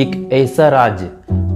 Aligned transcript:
एक 0.00 0.12
ऐसा 0.32 0.68
राज्य 0.68 1.10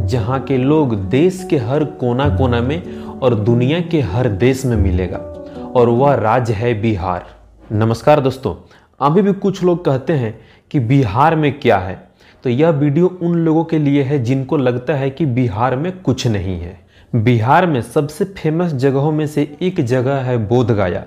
जहाँ 0.07 0.39
के 0.41 0.57
लोग 0.59 0.95
देश 1.11 1.47
के 1.51 1.59
हर 1.59 1.85
कोना 2.01 2.29
कोना 2.37 2.61
में 2.61 3.05
और 3.21 3.35
दुनिया 3.35 3.81
के 3.83 4.01
हर 4.01 4.29
देश 4.31 4.65
में 4.65 4.77
मिलेगा, 4.77 5.19
और 5.77 5.89
वह 5.89 6.15
राज्य 6.15 6.53
है 6.53 6.73
बिहार। 6.83 7.25
नमस्कार 7.73 8.21
दोस्तों, 8.21 8.55
अभी 9.01 9.23
भी 9.23 9.33
कुछ 9.33 9.63
लोग 9.63 9.85
कहते 9.85 10.13
हैं 10.13 10.35
कि 10.71 10.81
बिहार 10.81 11.37
में 11.37 11.59
क्या 11.61 11.79
है। 11.79 11.97
तो 12.45 12.51
यह 12.51 12.71
वीडियो 12.71 13.07
उन 13.23 13.37
लोगों 13.37 13.65
के 13.65 13.79
लिए 13.79 14.03
है 14.03 14.23
जिनको 14.23 14.57
लगता 14.57 14.95
है 14.95 15.09
कि 15.11 15.27
बिहार 15.27 15.77
में 15.77 15.91
कुछ 16.01 16.27
नहीं 16.27 16.59
है। 16.61 16.79
बिहार 17.15 17.67
में 17.67 17.81
सबसे 17.83 18.25
फ़ेमस 18.25 18.73
जगहों 18.75 19.13
में 19.13 19.27
से 19.27 19.57
एक 19.63 19.81
जगह 19.83 20.21
है 20.21 20.37
बोधगया, 20.49 21.05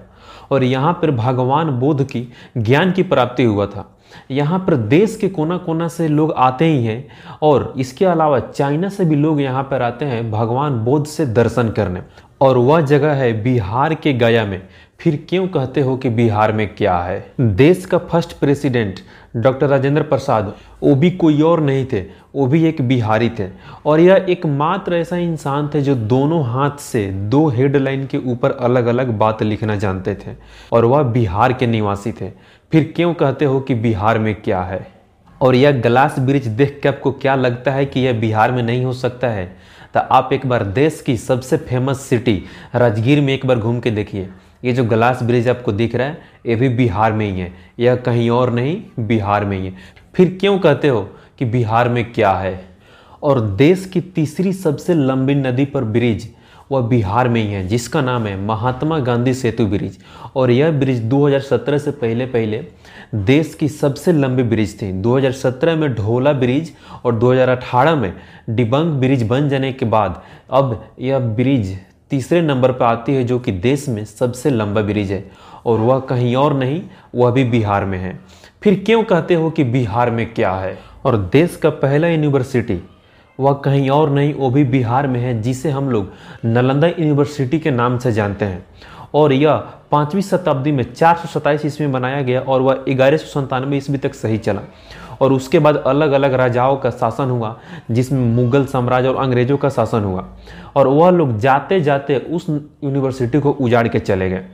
और 0.51 0.63
यहाँ 0.63 0.93
पर 0.93 1.11
भगवान 1.11 1.69
बोध 1.79 2.03
की 2.03 2.27
ज्ञान 2.57 2.91
की 2.91 3.03
प्राप्ति 3.03 3.43
हुआ 3.43 3.65
था। 3.65 3.93
यहाँ 4.31 4.59
पर 4.59 4.75
देश 4.75 5.15
के 5.15 5.29
कोना 5.29 5.57
कोना 5.57 5.87
से 5.87 6.07
लोग 6.07 6.31
आते 6.31 6.65
ही 6.65 6.83
हैं 6.85 7.07
और 7.41 7.73
इसके 7.77 8.05
अलावा 8.05 8.39
चाइना 8.39 8.89
से 8.89 9.05
भी 9.05 9.15
लोग 9.15 9.41
यहाँ 9.41 9.63
पर 9.63 9.81
आते 9.81 10.05
हैं 10.05 10.29
भगवान 10.31 10.79
बौद्ध 10.85 11.05
से 11.07 11.25
दर्शन 11.25 11.69
करने। 11.69 12.01
और 12.41 12.57
वह 12.57 12.81
जगह 12.81 13.13
है 13.13 13.31
बिहार 13.43 13.93
के 13.93 14.13
गया 14.13 14.45
में। 14.45 14.61
फिर 14.99 15.25
क्यों 15.29 15.47
कहते 15.47 15.81
हो 15.81 15.97
कि 15.97 16.09
बिहार 16.09 16.51
में 16.51 16.75
क्या 16.75 16.97
है? 16.99 17.31
देश 17.41 17.85
का 17.85 17.97
first 17.97 18.33
president 18.33 18.99
doctor 19.35 19.67
Rajendra 19.67 20.01
Prasad 20.01 20.53
वो 20.83 20.95
भी 20.95 21.11
कोई 21.11 21.41
और 21.41 21.61
नहीं 21.61 21.85
थे, 21.85 22.01
वो 22.35 22.47
भी 22.47 22.65
एक 22.65 22.81
बिहारी 22.81 23.29
थे। 23.29 23.47
और 23.85 23.99
यह 23.99 24.25
एकमात्र 24.29 24.95
ऐसा 24.95 25.17
इंसान 25.17 25.69
थे 25.73 25.81
जो 25.81 25.95
दोनों 25.95 26.43
हाथ 26.45 26.71
से, 26.71 27.07
दो 27.07 27.49
हेडलाइन 27.49 28.05
के 28.07 28.17
ऊपर 28.17 28.51
अलग 28.51 28.85
अलग 28.85 29.07
बात 29.09 29.43
लिखना 29.43 29.75
जानते 29.75 30.15
थे। 30.15 30.35
और 30.71 30.85
वह 30.85 31.03
बिहार 31.03 31.53
के 31.53 31.67
निवासी 31.67 32.11
थे। 32.11 32.29
फिर 32.71 32.93
क्यों 32.95 33.13
कहते 33.13 33.45
हो 33.45 33.59
कि 33.59 33.75
बिहार 33.75 34.19
में 34.19 34.41
क्या 34.41 34.61
है? 34.61 34.87
और 35.41 35.55
यह 35.55 35.71
ग्लास 35.71 36.19
ब्रिज 36.19 36.47
देख 36.47 36.79
के 36.83 36.89
आपको 36.89 37.11
क्या 37.11 37.35
लगता 37.35 37.71
है 37.71 37.85
कि 37.85 37.99
यह 37.99 38.13
बिहार 38.13 38.51
में 38.51 38.63
नहीं 38.63 38.85
हो 38.85 38.93
सकता 38.93 39.27
है? 39.27 39.57
तो 39.93 39.99
आप 39.99 40.29
एक 40.33 40.45
बार 40.45 40.63
देश 40.63 41.03
की 41.05 41.17
सबसे 41.17 41.57
फ़ेमस 41.57 42.01
सिटी 42.01 42.43
राजगीर 42.75 43.21
में 43.21 43.33
एक 43.33 43.45
बार 43.45 43.59
घूम 43.59 43.79
के 43.79 43.91
देखिए। 43.91 44.29
ये 44.67 44.73
जो 44.73 44.83
ग्लास 44.83 45.23
ब्रिज 45.23 45.47
आपको 45.49 45.71
दिख 45.71 45.95
रहा 45.95 46.07
है, 46.07 46.17
ये 46.45 46.55
भी 46.55 46.69
बिहार 46.69 47.13
में 47.13 47.29
ही 47.31 47.39
है। 47.39 47.53
यह 47.79 47.95
कहीं 47.95 48.29
और 48.29 48.51
नहीं, 48.53 48.81
बिहार 48.99 49.45
में 49.45 49.57
ही 49.57 49.65
है। 49.65 49.73
फिर 50.15 50.37
क्यों 50.39 50.57
कहते 50.59 50.87
हो 50.87 51.01
कि 51.39 51.45
बिहार 51.45 51.89
में 51.89 52.11
क्या 52.13 52.31
है? 52.31 52.59
और 53.23 53.41
देश 53.41 53.85
की 53.85 54.01
तीसरी 54.01 54.53
सबसे 54.53 54.93
लंबी 54.93 55.35
नदी 55.35 55.65
पर 55.65 55.83
ब्रिज 55.83 56.33
वह 56.71 56.81
बिहार 56.81 57.27
में 57.29 57.41
ही 57.41 57.47
है, 57.47 57.67
जिसका 57.67 58.01
नाम 58.01 58.25
है 58.25 58.35
महात्मा 58.45 58.97
गांधी 58.99 59.33
सेतु 59.33 59.65
ब्रिज 59.65 59.97
और 60.35 60.51
यह 60.51 60.71
ब्रिज 60.71 61.01
2017 61.03 61.77
से 61.77 61.91
पहले 61.91 62.25
पहले 62.25 62.63
देश 63.15 63.53
की 63.53 63.67
सबसे 63.69 64.11
लंबी 64.11 64.43
ब्रिज 64.43 64.81
थी। 64.81 64.91
2017 64.93 65.75
में 65.75 65.93
ढोला 65.93 66.33
ब्रिज 66.33 66.73
और 67.05 67.15
2018 67.15 67.95
में 67.95 68.13
डिबंग 68.49 68.99
ब्रिज 68.99 69.23
बन 69.23 69.49
जाने 69.49 69.71
के 69.73 69.85
बाद, 69.85 70.21
अब 70.51 70.83
यह 70.99 71.19
ब्रिज 71.19 71.77
तीसरे 72.09 72.41
नंबर 72.41 72.71
पर 72.71 72.85
आती 72.85 73.15
है 73.15 73.23
जो 73.23 73.39
कि 73.39 73.51
देश 73.51 73.89
में 73.89 74.05
सबसे 74.05 74.49
लंबा 74.49 74.81
ब्रिज 74.81 75.11
है, 75.11 75.31
और 75.65 75.79
वह 75.79 75.99
कहीं 75.99 76.35
और 76.35 76.53
नहीं, 76.53 76.81
वह 77.15 77.31
भी 77.31 77.43
बिहार 77.43 77.85
में 77.85 77.99
है। 77.99 78.19
फिर 78.63 78.83
क्यों 78.85 79.03
कहते 79.03 79.33
हो 79.33 79.49
कि 79.49 79.63
बिहार 79.63 80.11
में 80.11 80.33
क्या 80.33 80.51
है? 80.51 80.77
और 81.05 81.17
देश 81.17 81.55
का 81.55 81.69
पहला 81.69 82.07
यूनिवर्सिटी 82.07 82.89
वह 83.39 83.53
कहीं 83.53 83.89
और 83.89 84.09
नहीं, 84.09 84.33
वो 84.33 84.49
भी 84.49 84.63
बिहार 84.63 85.07
में 85.07 85.19
है, 85.19 85.41
जिसे 85.41 85.69
हम 85.69 85.89
लोग 85.89 86.13
नालंदा 86.45 86.87
यूनिवर्सिटी 86.87 87.59
के 87.59 87.71
नाम 87.71 87.97
से 87.97 88.11
जानते 88.11 88.45
हैं। 88.45 88.65
और 89.13 89.33
यह 89.33 89.63
पाँचवीं 89.91 90.21
शताब्दी 90.21 90.71
में 90.71 90.93
चार 90.93 91.15
सौ 91.15 91.27
सत्ताईस 91.27 91.65
ईस्वी 91.65 91.87
में 91.87 91.93
बनाया 91.93 92.21
गया 92.21 92.41
और 92.41 92.61
वह 92.61 92.85
ग्यारह 92.89 93.17
सौ 93.17 93.41
संतानवे 93.41 93.77
ईस्वी 93.77 93.97
तक 93.97 94.13
सही 94.13 94.37
चला। 94.37 94.61
और 95.21 95.33
उसके 95.33 95.59
बाद 95.59 95.77
अलग 95.77 96.11
अलग 96.11 96.33
राजाओं 96.33 96.77
का 96.77 96.89
शासन 96.89 97.29
हुआ, 97.29 97.59
जिसमें 97.91 98.35
मुगल 98.35 98.65
साम्राज्य 98.65 99.07
और 99.07 99.15
अंग्रेज़ों 99.15 99.57
का 99.57 99.69
शासन 99.69 100.03
हुआ। 100.03 100.27
और 100.75 100.87
वह 100.87 101.09
लोग 101.09 101.37
जाते 101.37 101.81
जाते 101.81 102.17
उस 102.17 102.45
यूनिवर्सिटी 102.83 103.39
को 103.39 103.51
उजाड़ 103.51 103.87
के 103.87 103.99
चले 103.99 104.29
गए। 104.29 104.45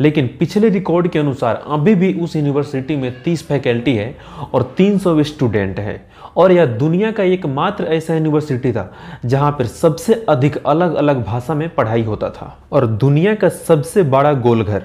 लेकिन 0.00 0.26
पिछले 0.26 0.68
रिकॉर्ड 0.68 1.08
के 1.08 1.18
अनुसार 1.18 1.64
अभी 1.66 1.94
भी 1.94 2.20
उस 2.20 2.36
यूनिवर्सिटी 2.36 2.96
में 2.96 3.22
30 3.22 3.46
फैकल्टी 3.46 3.96
है 3.96 4.16
और 4.54 4.74
300 4.78 5.22
स्टूडेंट 5.22 5.80
है। 5.80 6.10
और 6.36 6.52
यह 6.52 6.66
दुनिया 6.66 7.10
का 7.12 7.22
एकमात्र 7.22 7.84
ऐसा 7.84 8.14
यूनिवर्सिटी 8.14 8.72
था, 8.72 8.92
जहाँ 9.24 9.52
पर 9.52 9.66
सबसे 9.66 10.24
अधिक 10.28 10.56
अलग 10.66 10.94
अलग 10.94 11.24
भाषा 11.24 11.54
में 11.54 11.68
पढ़ाई 11.74 12.02
होता 12.02 12.30
था। 12.30 12.56
और 12.72 12.86
दुनिया 12.86 13.34
का 13.34 13.48
सबसे 13.48 14.02
बड़ा 14.02 14.32
गोलघर 14.32 14.82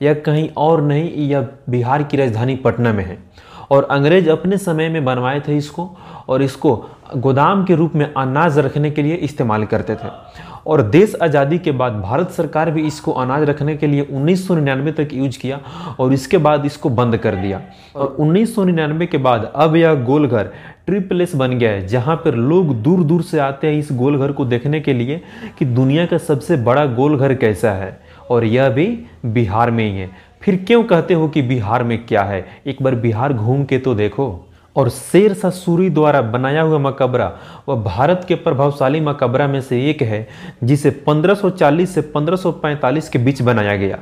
यह 0.00 0.14
कहीं 0.14 0.48
और 0.56 0.82
नहीं, 0.82 1.10
यह 1.28 1.48
बिहार 1.70 2.02
की 2.02 2.16
राजधानी 2.16 2.56
पटना 2.56 2.92
में 2.92 3.04
है। 3.04 3.18
और 3.70 3.84
अंग्रेज़ 3.90 4.30
अपने 4.30 4.56
समय 4.58 4.88
में 4.88 5.04
बनवाए 5.04 5.40
थे 5.40 5.56
इसको, 5.56 5.90
और 6.28 6.42
इसको 6.42 6.74
गोदाम 7.16 7.64
के 7.64 7.74
रूप 7.74 7.94
में 7.94 8.12
अनाज 8.14 8.58
रखने 8.58 8.90
के 8.90 9.02
लिए 9.02 9.14
इस्तेमाल 9.14 9.64
करते 9.64 9.94
थे। 9.94 10.08
और 10.66 10.82
देश 10.82 11.14
आज़ादी 11.22 11.58
के 11.58 11.72
बाद 11.72 11.92
भारत 11.92 12.30
सरकार 12.30 12.70
भी 12.70 12.86
इसको 12.86 13.12
अनाज 13.12 13.42
रखने 13.42 13.76
के 13.76 13.86
लिए 13.86 14.06
उन्नीस 14.10 14.46
सौ 14.48 14.54
निन्यानवे 14.54 14.92
तक 14.92 15.08
यूज़ 15.12 15.38
किया 15.38 15.60
और 16.00 16.12
इसके 16.12 16.38
बाद 16.38 16.66
इसको 16.66 16.90
बंद 16.90 17.16
कर 17.16 17.36
दिया। 17.36 17.60
और 17.96 18.16
उन्नीस 18.18 18.54
सौ 18.54 18.64
निन्यानवे 18.64 19.06
के 19.06 19.18
बाद 19.18 19.50
अब 19.56 19.76
यह 19.76 19.94
गोलघर 20.04 20.52
ट्रिप 20.86 21.08
प्लेस 21.08 21.34
बन 21.36 21.58
गया 21.58 21.70
है, 21.70 21.86
जहाँ 21.86 22.16
पर 22.16 22.34
लोग 22.34 22.74
दूर 22.74 23.02
दूर 23.04 23.22
से 23.22 23.38
आते 23.38 23.66
हैं 23.66 23.78
इस 23.78 23.88
गोलघर 23.92 24.32
को 24.32 24.44
देखने 24.44 24.80
के 24.80 24.92
लिए 24.92 25.20
कि 25.58 25.64
दुनिया 25.64 26.06
का 26.06 26.18
सबसे 26.18 26.56
बड़ा 26.58 26.84
गोलघर 26.86 27.34
कैसा 27.34 27.72
है। 27.72 28.00
और 28.30 28.44
यह 28.44 28.68
भी 28.68 28.86
बिहार 29.26 29.70
में 29.70 29.84
ही 29.84 29.98
है। 29.98 30.10
फिर 30.42 30.56
क्यों 30.66 30.82
कहते 30.84 31.14
हो 31.14 31.28
कि 31.28 31.42
बिहार 31.42 31.82
में 31.84 32.04
क्या 32.06 32.22
है? 32.22 32.44
एक 32.66 32.82
बार 32.82 32.94
बिहार 32.94 33.32
घूम 33.32 33.64
के 33.64 33.78
तो 33.78 33.94
देखो। 33.94 34.28
और 34.76 34.88
शेर 34.88 35.34
शाह 35.34 35.50
सूरी 35.50 35.90
द्वारा 35.90 36.22
बनाया 36.22 36.62
हुआ 36.62 36.78
मकबरा, 36.78 37.32
वह 37.68 37.82
भारत 37.82 38.24
के 38.28 38.34
प्रभावशाली 38.34 39.00
मकबरा 39.00 39.46
में 39.46 39.60
से 39.60 39.90
एक 39.90 40.02
है, 40.02 40.28
जिसे 40.64 40.90
1540 40.90 41.94
से 41.94 42.00
1545 42.00 43.08
के 43.08 43.18
बीच 43.18 43.42
बनाया 43.42 43.76
गया 43.76 43.98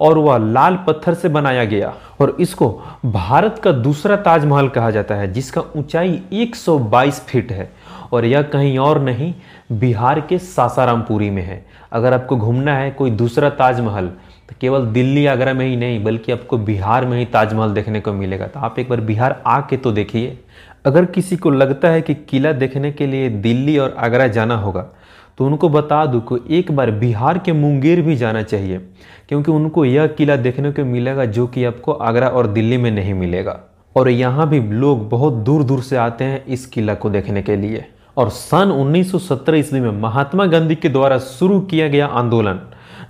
और 0.00 0.18
वह 0.18 0.38
लाल 0.38 0.76
पत्थर 0.86 1.14
से 1.14 1.28
बनाया 1.28 1.64
गया। 1.64 1.94
और 2.20 2.36
इसको 2.40 2.82
भारत 3.06 3.60
का 3.64 3.72
दूसरा 3.72 4.16
ताजमहल 4.16 4.68
कहा 4.68 4.90
जाता 4.90 5.14
है, 5.14 5.32
जिसका 5.32 5.60
ऊंचाई 5.76 6.22
122 6.32 7.20
फीट 7.20 7.52
है। 7.52 7.72
और 8.12 8.24
यह 8.24 8.42
कहीं 8.42 8.78
और 8.78 9.00
नहीं, 9.00 9.34
बिहार 9.72 10.20
के 10.20 10.38
सासारामपुरी 10.38 11.30
में 11.30 11.42
है। 11.42 11.66
अगर 11.92 12.12
आपको 12.12 12.36
घूमना 12.36 12.76
है 12.76 12.90
कोई 12.90 13.10
दूसरा 13.10 13.50
ताजमहल 13.50 14.10
तो 14.50 14.56
केवल 14.60 14.86
दिल्ली, 14.86 15.24
आगरा 15.26 15.52
में 15.54 15.66
ही 15.66 15.76
नहीं, 15.76 16.02
बल्कि 16.04 16.32
आपको 16.32 16.58
बिहार 16.58 17.04
में 17.06 17.18
ही 17.18 17.24
ताजमहल 17.26 17.72
देखने 17.72 18.00
को 18.00 18.12
मिलेगा। 18.12 18.46
तो 18.46 18.60
आप 18.60 18.78
एक 18.78 18.88
बार 18.88 19.00
बिहार 19.02 19.42
आके 19.46 19.76
तो 19.76 19.92
देखिए। 19.92 20.38
अगर 20.84 21.04
किसी 21.06 21.36
को 21.36 21.50
लगता 21.50 21.88
है 21.88 22.00
कि 22.02 22.14
किला 22.14 22.52
देखने 22.54 22.90
के 22.92 23.06
लिए 23.06 23.28
दिल्ली 23.30 23.76
और 23.78 23.94
आगरा 23.98 24.26
जाना 24.28 24.56
होगा 24.56 24.86
तो 25.38 25.46
उनको 25.46 25.68
बता 25.68 26.04
दूँ 26.06 26.20
कि 26.22 26.58
एक 26.58 26.70
बार 26.72 26.90
बिहार 26.92 27.38
के 27.38 27.52
मुंगेर 27.52 28.00
भी 28.02 28.16
जाना 28.16 28.42
चाहिए, 28.42 28.78
क्योंकि 29.28 29.50
उनको 29.52 29.84
यह 29.84 30.06
किला 30.08 30.36
देखने 30.38 30.72
को 30.72 30.84
मिलेगा 30.86 31.24
जो 31.26 31.46
कि 31.46 31.64
आपको 31.64 31.92
आगरा 31.92 32.28
और 32.28 32.46
दिल्ली 32.48 32.76
में 32.76 32.90
नहीं 32.90 33.14
मिलेगा। 33.14 33.58
और 33.96 34.08
यहाँ 34.08 34.48
भी 34.48 34.60
लोग 34.62 35.08
बहुत 35.08 35.34
दूर 35.34 35.62
दूर 35.62 35.82
से 35.82 35.96
आते 35.98 36.24
हैं 36.24 36.44
इस 36.46 36.66
किला 36.66 36.94
को 36.94 37.10
देखने 37.10 37.42
के 37.42 37.56
लिए। 37.56 37.84
और 38.16 38.28
सन 38.30 38.70
1917 38.72 39.54
ईस्वी 39.54 39.80
में 39.80 39.90
महात्मा 39.92 40.46
गांधी 40.46 40.74
के 40.74 40.88
द्वारा 40.88 41.18
शुरू 41.20 41.60
किया 41.62 41.88
गया 41.88 42.06
आंदोलन 42.06 42.60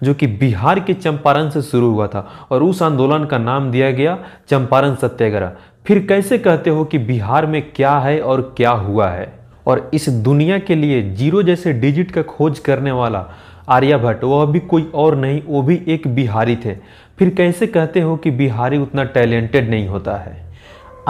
जो 0.03 0.15
कि 0.15 0.27
बिहार 0.27 0.81
के 0.81 0.95
चंपारण 0.95 1.51
से 1.51 1.63
शुरू 1.63 1.91
हुआ 1.91 2.07
था 2.07 2.49
और 2.51 2.63
उस 2.63 2.83
आंदोलन 2.83 3.25
का 3.25 3.39
नाम 3.39 3.71
दिया 3.71 3.91
गया 3.91 4.19
चंपारण 4.49 4.95
सत्याग्रह। 4.95 5.53
फिर 5.87 6.07
कैसे 6.07 6.39
कहते 6.39 6.71
हो 6.71 6.85
कि 6.85 6.99
बिहार 6.99 7.47
में 7.47 7.73
क्या 7.73 7.99
है 7.99 8.21
और 8.21 8.55
क्या 8.57 8.71
हुआ 8.71 9.09
है? 9.09 9.33
और 9.67 9.91
इस 9.95 10.09
दुनिया 10.09 10.59
के 10.59 10.75
लिए 10.75 11.11
ज़ीरो 11.11 11.43
जैसे 11.43 11.73
डिजिट 11.73 12.11
का 12.11 12.23
खोज 12.23 12.59
करने 12.59 12.93
वाला 12.93 13.27
आर्यभट्ट 13.69 14.25
वह 14.25 14.47
भी 14.47 14.59
कोई 14.59 14.91
और 14.95 15.17
नहीं, 15.17 15.43
वो 15.47 15.63
भी 15.63 15.83
एक 15.89 16.09
बिहारी 16.09 16.57
थे। 16.57 16.75
फिर 17.19 17.31
कैसे 17.31 17.67
कहते 17.67 18.01
हो 18.01 18.17
कि 18.17 18.31
बिहारी 18.31 18.79
उतना 18.79 19.05
टैलेंटेड 19.05 19.71
नहीं 19.71 19.89
होता 19.89 20.17
है? 20.17 20.50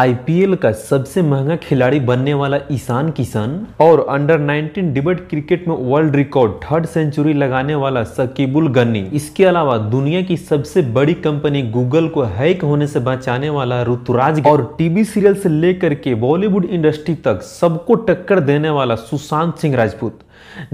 आईपीएल 0.00 0.54
का 0.54 0.70
सबसे 0.72 1.22
महँगा 1.22 1.56
खिलाड़ी 1.56 1.98
बनने 2.00 2.34
वाला 2.34 2.58
ईशान 2.72 3.10
किशन 3.10 3.66
और 3.80 4.00
अंडर 4.08 4.38
19 4.41 4.92
डिबेट 4.94 5.18
क्रिकेट 5.28 5.66
में 5.68 5.74
वर्ल्ड 5.76 6.14
रिकॉर्ड 6.16 6.52
थर्ड 6.62 6.86
सेंचुरी 6.86 7.32
लगाने 7.32 7.74
वाला 7.74 8.02
सकीबुल 8.02 8.68
गन्नी 8.68 9.00
इसके 9.12 9.44
अलावा 9.44 9.76
दुनिया 9.78 10.22
की 10.22 10.36
सबसे 10.36 10.82
बड़ी 10.92 11.14
कंपनी 11.14 11.62
गूगल 11.62 12.08
को 12.08 12.22
हैक 12.22 12.62
होने 12.62 12.86
से 12.86 13.00
बचाने 13.00 13.50
वाला 13.50 13.82
ऋतुराज 13.82 14.42
और 14.47 14.74
टीवी 14.78 15.04
सीरियल 15.04 15.34
से 15.34 15.48
लेकर 15.48 15.94
के 15.94 16.14
बॉलीवुड 16.14 16.64
इंडस्ट्री 16.64 17.14
तक 17.14 17.42
सबको 17.42 17.94
टक्कर 17.94 18.41
देने 18.41 18.70
वाला 18.70 18.94
सुशांत 18.94 19.54
सिंह 19.56 19.76
राजपूत, 19.76 20.18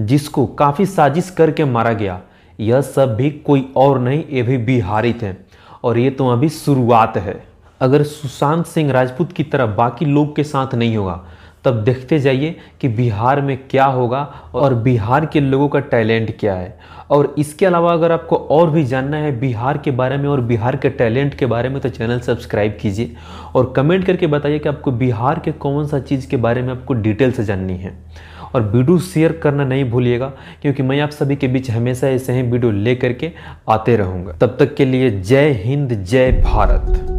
जिसको 0.00 0.46
काफ़ी 0.46 0.86
साजिश 0.86 1.30
करके 1.30 1.64
मारा 1.64 1.92
गया। 1.92 2.20
यह 2.60 2.80
सब 2.80 3.16
भी 3.16 3.30
कोई 3.30 3.66
और 3.76 3.98
नहीं, 3.98 4.22
ये 4.30 4.42
भी 4.42 4.58
बिहारी 4.58 5.12
थे। 5.12 5.34
और 5.84 5.98
ये 5.98 6.10
तो 6.10 6.28
अभी 6.28 6.48
शुरुआत 6.48 7.16
है। 7.16 7.55
अगर 7.80 8.02
सुशांत 8.02 8.66
सिंह 8.66 8.92
राजपूत 8.92 9.32
की 9.32 9.42
तरह 9.42 9.66
बाकी 9.66 10.04
लोग 10.04 10.34
के 10.36 10.44
साथ 10.44 10.74
नहीं 10.74 10.96
होगा, 10.96 11.20
तब 11.64 11.82
देखते 11.84 12.18
जाइए 12.18 12.54
कि 12.80 12.88
बिहार 12.88 13.40
में 13.40 13.56
क्या 13.70 13.84
होगा 13.84 14.20
और 14.54 14.74
बिहार 14.74 15.26
के 15.26 15.40
लोगों 15.40 15.68
का 15.68 15.80
टैलेंट 15.80 16.36
क्या 16.40 16.54
है। 16.54 16.78
और 17.10 17.34
इसके 17.38 17.66
अलावा 17.66 17.92
अगर 17.92 18.12
आपको 18.12 18.36
और 18.36 18.70
भी 18.70 18.84
जानना 18.84 19.16
है 19.16 19.38
बिहार 19.40 19.78
के 19.78 19.90
बारे 19.90 20.16
में 20.16 20.28
और 20.28 20.40
बिहार 20.40 20.76
के 20.76 20.90
टैलेंट 20.90 21.34
के 21.34 21.46
बारे 21.46 21.68
में 21.68 21.80
तो 21.80 21.88
चैनल 21.88 22.20
सब्सक्राइब 22.20 22.78
कीजिए 22.80 23.14
और 23.54 23.72
कमेंट 23.76 24.04
करके 24.04 24.26
बताइए 24.26 24.58
कि 24.58 24.68
आपको 24.68 24.92
बिहार 24.92 25.38
के 25.38 25.52
कौन 25.52 25.86
सा 25.86 25.98
चीज़ 26.00 26.28
के 26.28 26.36
बारे 26.36 26.62
में 26.62 26.72
आपको 26.72 26.94
डिटेल 26.94 27.32
से 27.32 27.44
जाननी 27.44 27.76
है। 27.76 27.96
और 28.54 28.62
वीडियो 28.62 28.98
शेयर 28.98 29.32
करना 29.32 29.64
नहीं 29.64 29.84
भूलिएगा, 29.90 30.32
क्योंकि 30.62 30.82
मैं 30.82 31.00
आप 31.00 31.10
सभी 31.10 31.36
के 31.36 31.48
बीच 31.48 31.70
हमेशा 31.70 32.08
ऐसे 32.08 32.32
ही 32.32 32.42
वीडियो 32.42 32.72
ले 32.72 32.94
करके 32.96 33.32
आते 33.68 33.96
रहूँगा। 33.96 34.32
तब 34.32 34.56
तक 34.60 34.74
के 34.74 34.84
लिए 34.84 35.10
जय 35.10 35.50
हिंद, 35.64 35.92
जय 35.94 36.32
भारत। 36.44 37.15